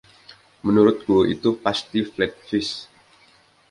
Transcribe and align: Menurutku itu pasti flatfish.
Menurutku 0.65 1.15
itu 1.35 1.49
pasti 1.63 1.99
flatfish. 2.11 2.73